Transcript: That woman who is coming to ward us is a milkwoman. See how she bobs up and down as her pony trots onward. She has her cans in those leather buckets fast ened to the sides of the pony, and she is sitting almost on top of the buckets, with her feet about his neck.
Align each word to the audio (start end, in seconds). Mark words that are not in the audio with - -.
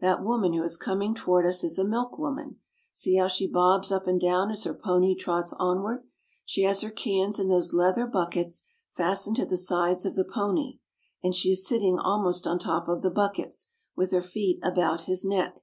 That 0.00 0.22
woman 0.22 0.52
who 0.52 0.62
is 0.62 0.76
coming 0.76 1.14
to 1.14 1.30
ward 1.30 1.46
us 1.46 1.64
is 1.64 1.78
a 1.78 1.82
milkwoman. 1.82 2.58
See 2.92 3.16
how 3.16 3.26
she 3.26 3.46
bobs 3.46 3.90
up 3.90 4.06
and 4.06 4.20
down 4.20 4.50
as 4.50 4.64
her 4.64 4.74
pony 4.74 5.14
trots 5.14 5.54
onward. 5.54 6.02
She 6.44 6.64
has 6.64 6.82
her 6.82 6.90
cans 6.90 7.38
in 7.40 7.48
those 7.48 7.72
leather 7.72 8.06
buckets 8.06 8.66
fast 8.90 9.26
ened 9.26 9.36
to 9.36 9.46
the 9.46 9.56
sides 9.56 10.04
of 10.04 10.14
the 10.14 10.26
pony, 10.26 10.74
and 11.24 11.34
she 11.34 11.52
is 11.52 11.66
sitting 11.66 11.98
almost 11.98 12.46
on 12.46 12.58
top 12.58 12.86
of 12.86 13.00
the 13.00 13.08
buckets, 13.08 13.68
with 13.96 14.12
her 14.12 14.20
feet 14.20 14.60
about 14.62 15.04
his 15.08 15.24
neck. 15.24 15.62